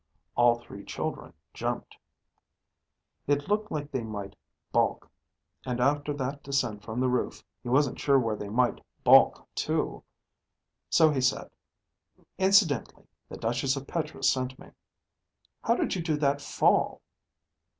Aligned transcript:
All 0.35 0.57
three 0.57 0.83
children 0.83 1.31
jumped. 1.53 1.95
It 3.27 3.47
looked 3.47 3.71
like 3.71 3.91
they 3.91 4.01
might 4.01 4.35
balk, 4.71 5.07
and 5.63 5.79
after 5.79 6.11
that 6.13 6.41
descent 6.41 6.81
from 6.81 6.99
the 6.99 7.07
roof, 7.07 7.43
he 7.61 7.69
wasn't 7.69 7.99
sure 7.99 8.17
where 8.17 8.35
they 8.35 8.49
might 8.49 8.81
balk 9.03 9.47
to. 9.53 10.03
So 10.89 11.11
he 11.11 11.21
said, 11.21 11.51
"Incidentally, 12.39 13.05
the 13.29 13.37
Duchess 13.37 13.75
of 13.75 13.85
Petra 13.85 14.23
sent 14.23 14.57
me. 14.57 14.69
How 15.63 15.75
did 15.75 15.93
you 15.93 16.01
do 16.01 16.17
that 16.17 16.41
fall?" 16.41 17.03